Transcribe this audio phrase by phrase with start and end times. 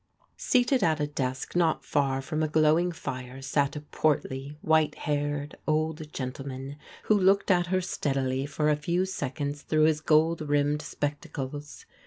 [0.37, 5.55] Seated at a desk not far from a glowing fire sat a portly, white haired
[5.67, 10.81] old gentleman who looked at her steadily for a few seconds through his gold rimmed
[10.81, 11.85] spec tacles.